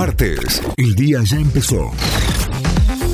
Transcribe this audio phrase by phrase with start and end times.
[0.00, 1.90] Martes, el día ya empezó.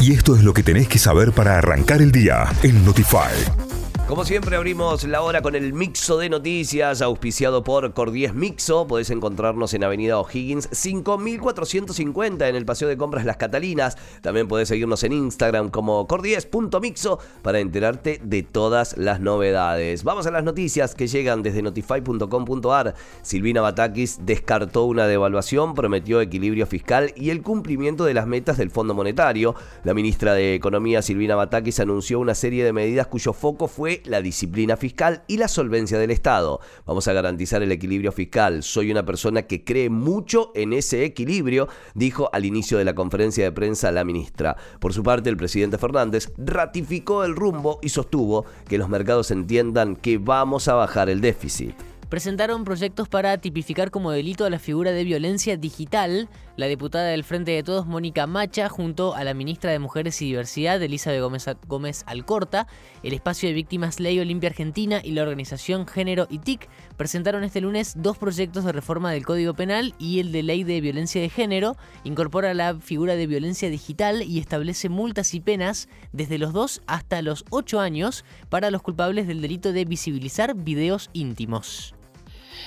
[0.00, 3.65] Y esto es lo que tenés que saber para arrancar el día en Notify.
[4.08, 8.86] Como siempre abrimos la hora con el mixo de noticias auspiciado por Cordies Mixo.
[8.86, 13.98] Podés encontrarnos en Avenida O'Higgins 5450 en el Paseo de Compras Las Catalinas.
[14.20, 20.04] También podés seguirnos en Instagram como cordies.mixo para enterarte de todas las novedades.
[20.04, 22.94] Vamos a las noticias que llegan desde notify.com.ar.
[23.22, 28.70] Silvina Batakis descartó una devaluación, prometió equilibrio fiscal y el cumplimiento de las metas del
[28.70, 29.56] Fondo Monetario.
[29.82, 34.22] La ministra de Economía Silvina Batakis anunció una serie de medidas cuyo foco fue la
[34.22, 36.60] disciplina fiscal y la solvencia del Estado.
[36.84, 38.62] Vamos a garantizar el equilibrio fiscal.
[38.62, 43.44] Soy una persona que cree mucho en ese equilibrio, dijo al inicio de la conferencia
[43.44, 44.56] de prensa la ministra.
[44.80, 49.96] Por su parte, el presidente Fernández ratificó el rumbo y sostuvo que los mercados entiendan
[49.96, 51.74] que vamos a bajar el déficit
[52.08, 56.28] presentaron proyectos para tipificar como delito a la figura de violencia digital.
[56.56, 60.26] La diputada del Frente de Todos, Mónica Macha, junto a la ministra de Mujeres y
[60.26, 62.66] Diversidad, Elizabeth Gómez, Gómez Alcorta,
[63.02, 67.60] el espacio de víctimas Ley Olimpia Argentina y la organización Género y TIC, presentaron este
[67.60, 71.28] lunes dos proyectos de reforma del Código Penal y el de Ley de Violencia de
[71.28, 71.76] Género.
[72.04, 77.20] Incorpora la figura de violencia digital y establece multas y penas desde los 2 hasta
[77.20, 81.95] los 8 años para los culpables del delito de visibilizar videos íntimos.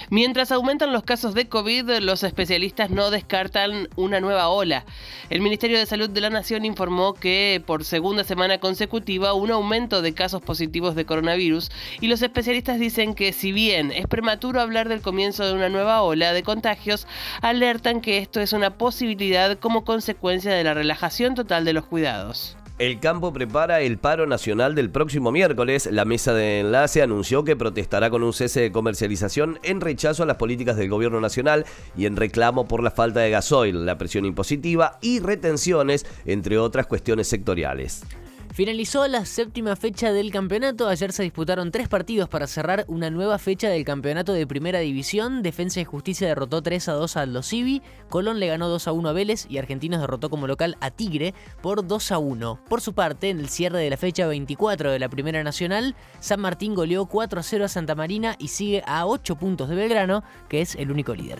[0.09, 4.85] Mientras aumentan los casos de COVID, los especialistas no descartan una nueva ola.
[5.29, 10.01] El Ministerio de Salud de la Nación informó que por segunda semana consecutiva un aumento
[10.01, 11.69] de casos positivos de coronavirus
[12.01, 16.01] y los especialistas dicen que si bien es prematuro hablar del comienzo de una nueva
[16.01, 17.05] ola de contagios,
[17.41, 22.58] alertan que esto es una posibilidad como consecuencia de la relajación total de los cuidados.
[22.79, 25.89] El campo prepara el paro nacional del próximo miércoles.
[25.91, 30.25] La mesa de enlace anunció que protestará con un cese de comercialización en rechazo a
[30.25, 31.65] las políticas del gobierno nacional
[31.97, 36.87] y en reclamo por la falta de gasoil, la presión impositiva y retenciones, entre otras
[36.87, 38.05] cuestiones sectoriales.
[38.53, 40.87] Finalizó la séptima fecha del campeonato.
[40.87, 45.43] Ayer se disputaron tres partidos para cerrar una nueva fecha del campeonato de Primera División.
[45.43, 47.81] Defensa y Justicia derrotó 3 a 2 a Aldo Civi.
[48.09, 51.33] Colón le ganó 2 a 1 a Vélez y Argentinos derrotó como local a Tigre
[51.61, 52.59] por 2 a 1.
[52.67, 56.41] Por su parte, en el cierre de la fecha 24 de la Primera Nacional, San
[56.41, 60.23] Martín goleó 4 a 0 a Santa Marina y sigue a 8 puntos de Belgrano,
[60.49, 61.39] que es el único líder.